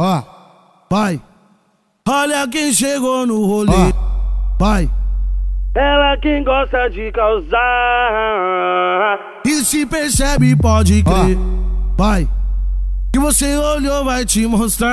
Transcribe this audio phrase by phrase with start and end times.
[0.00, 0.22] Ó,
[0.88, 1.20] vai.
[2.08, 3.72] Olha quem chegou no rolê.
[3.72, 3.92] Ó,
[4.58, 4.88] vai.
[5.74, 7.58] Ela quem gosta de causar.
[9.44, 11.36] E se percebe, pode crer.
[11.36, 12.28] Ó, vai.
[13.12, 14.88] Que você olhou, vai te mostrar.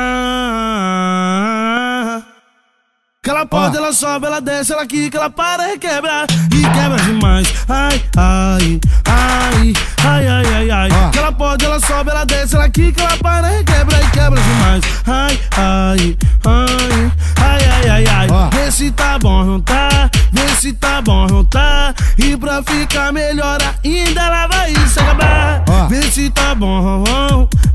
[3.21, 6.25] Que ela pode, ela sobe, ela desce, ela quica, ela para e quebra.
[6.51, 7.47] E quebra demais.
[7.69, 9.73] Ai, ai, ai,
[10.05, 11.11] ai, ai, ai, ai.
[11.11, 14.41] Que ela pode, ela sobe, ela desce, ela quica, ela para e quebra e quebra
[14.41, 14.83] demais.
[15.07, 18.49] Ai, ai, ai, ai, ai, ai, ai.
[18.51, 20.10] Vê se tá bom, não tá?
[20.32, 21.93] Vê se tá bom, não tá?
[22.18, 25.64] E pra ficar melhor ainda, ela vai se acabar.
[25.89, 27.04] Vê se tá bom,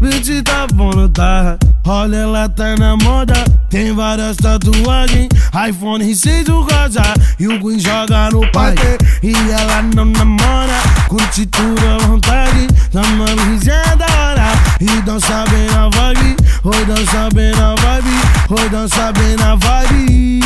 [0.00, 1.58] vê se tá bom, não tá?
[1.86, 3.34] Olha, ela tá na moda,
[3.68, 5.28] tem várias tatuagens.
[5.68, 7.02] iPhone 6 o rosa.
[7.38, 8.98] E o Queen joga no parque.
[9.22, 12.68] E ela não namora, curte tudo à vontade.
[12.92, 14.52] Chamando risinha da hora.
[14.80, 16.36] E dança bem na vibe.
[16.62, 18.10] Oi, dança bem na vibe,
[18.50, 20.40] oi, dança bem na vibe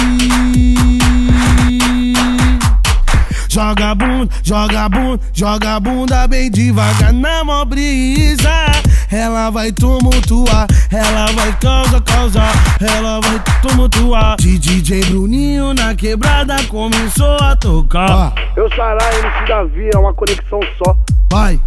[3.55, 8.51] Joga bunda, joga bunda, joga bunda bem devagar na mó brisa
[9.13, 14.37] ela vai tumultuar, ela vai causar, causar, ela vai tumultuar.
[14.39, 18.35] DJ Bruninho na quebrada começou a tocar.
[18.57, 20.97] Eu Sará, MC Davi, é uma conexão só.
[21.31, 21.61] Vai.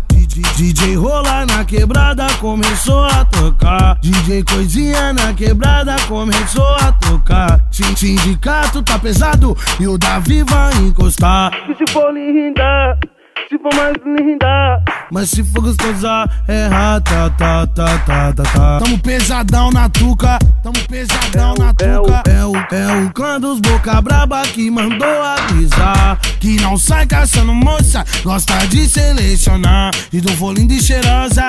[0.57, 1.36] DJ Rola
[1.67, 3.99] quebrada começou a tocar.
[3.99, 7.59] DJ Coisinha na quebrada começou a tocar.
[7.69, 11.51] Sindicato tá pesado e o Davi vai encostar.
[11.69, 12.97] E se for linda,
[13.49, 14.83] se for mais linda.
[15.11, 18.79] Mas se for gostosa, é rata, tá, tá, tá, tá, tá.
[18.79, 22.23] Tamo pesadão na tuca, tamo pesadão na tuca.
[22.29, 26.19] É o, é o clã dos boca braba que mandou avisar.
[26.39, 29.91] Que não sai caçando moça, gosta de selecionar.
[30.11, 31.45] E do for linda e cheirosa,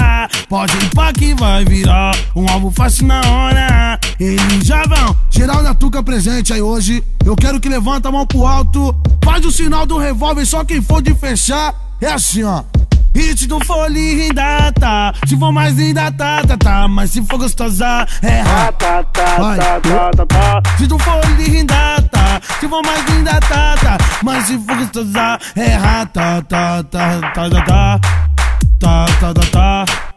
[0.48, 2.14] pode ir pra que vai virar.
[2.34, 3.98] Um alvo fácil na hora.
[4.19, 7.05] Eles já vão, geral na tuca presente aí hoje.
[7.25, 8.95] Eu quero que levanta a mão pro alto.
[9.25, 11.73] Faz o sinal do revólver, só quem for de fechar.
[12.01, 12.65] É assim, ó.
[13.15, 15.12] Hit do for linda, tá.
[15.27, 16.89] Se for mais linda, tá, tá, tá.
[16.89, 20.62] Mas se for gostosa, é tá, tá, tá, tá, tá, tá, tá.
[20.78, 22.41] Se tu for linda, tá.
[22.61, 23.99] Se for mais linda, tá, tá.
[24.23, 28.01] Mas se for gostosa, é tá, tá, tá, tá, tá, tá.
[28.81, 30.08] Tá, tá, tá, tá.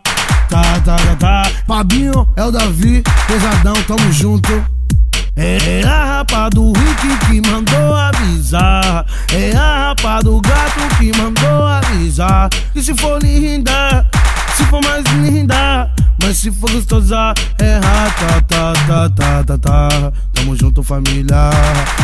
[0.52, 1.52] Tá, tá, tá, tá.
[1.66, 4.52] Fabinho é o Davi, pesadão, tamo junto.
[5.38, 9.06] É a rapa do Rick que mandou avisar.
[9.34, 12.50] É a rapa do gato que mandou avisar.
[12.76, 14.06] E se for linda,
[14.58, 15.90] se for mais linda,
[16.22, 20.14] mas se for gostosa, é rata, tá, tá, tá, tá, tá.
[20.34, 21.50] Tamo junto, família.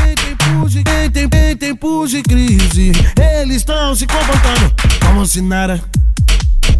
[0.05, 2.93] Tem tempo de, tem, tem, tem de crise.
[3.41, 4.73] Eles estão se comportando
[5.05, 5.83] como se nada,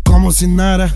[0.06, 0.89] como se nada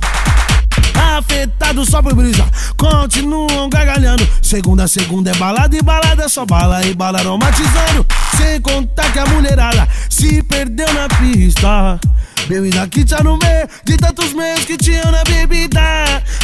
[1.17, 2.45] afetado só por brisa.
[2.77, 4.27] Continuam gargalhando.
[4.41, 8.05] Segunda, segunda é balada e balada é só bala e bala aromatizando.
[8.37, 11.99] Sem contar que a mulherada se perdeu na pista.
[12.47, 15.81] Bebida que tá no meio de tantos meios que tinham na bebida.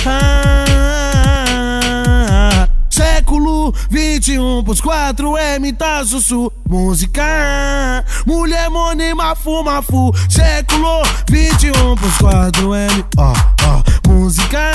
[0.06, 1.08] Ah,
[2.90, 12.18] século 21 pros 4 M tá sussu música Mulher monima fuma fu Século 21 pros
[12.18, 13.84] 4 M ó, ó
[14.18, 14.72] música.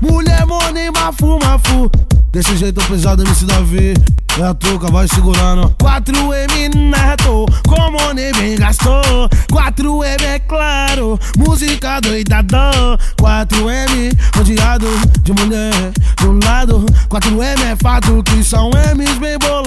[0.00, 1.90] Mulher monima, fuma, fu.
[2.30, 3.94] Desse jeito pesado, MC Davi.
[4.38, 5.74] É a touca, vai segurando.
[5.80, 9.28] 4M neto, como nem bem gastou.
[9.52, 12.98] 4M é claro, música doidadão.
[13.20, 14.88] 4M, rodeado
[15.22, 16.84] de mulher do lado.
[17.08, 19.63] 4M é fato que são M's bem bolados.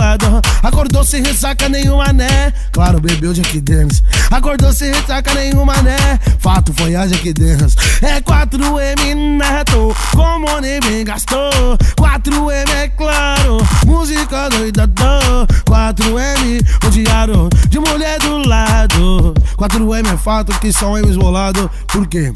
[0.64, 2.52] Acordou sem ressaca nenhuma, né?
[2.72, 3.98] Claro, bebeu de aqui dentro.
[4.32, 5.98] Acordou sem ressaca nenhuma, né?
[6.40, 7.68] Fato foi a aqui dentro.
[8.02, 11.78] É 4M neto, como bem gastou.
[11.98, 15.48] 4M é claro, música doidadão.
[15.66, 19.34] 4M, rodeado de mulher do lado.
[19.58, 21.70] 4M é fato que são M's bolados.
[21.88, 22.32] Por quê?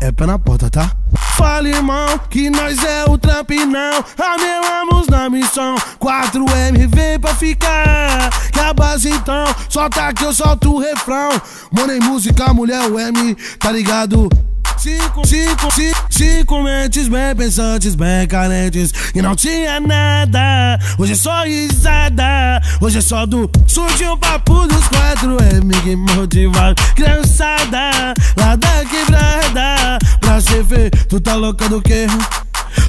[0.00, 0.90] É pé na porta, tá?
[1.36, 4.04] Fala, irmão, que nós é o trampinão.
[4.18, 5.76] Amelamos missão.
[6.00, 8.30] 4M vem pra ficar.
[8.52, 11.30] Que a base então, solta que eu solto o refrão.
[11.72, 14.28] Money música, mulher, o M, tá ligado?
[14.76, 21.16] Cinco, cinco, cinco, cinco mentes bem pensantes, bem carentes E não tinha nada Hoje é
[21.16, 28.14] só risada Hoje é só do Surgiu um papo dos quatro M que motivar Criançada
[28.36, 32.06] Lá da quebrada Pra ser feio Tu tá louca do quê?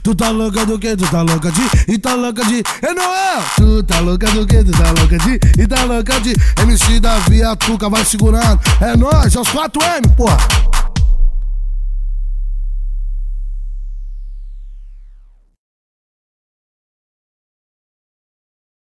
[0.03, 0.95] Tu tá louca do que?
[0.95, 3.43] Tu tá louca de e tá louca de Enoel.
[3.55, 4.63] Tu tá louca do que?
[4.63, 8.59] Tu tá louca de e tá louca de MC da Via Tuca vai segurando.
[8.81, 10.37] É nóis, é os 4M, porra.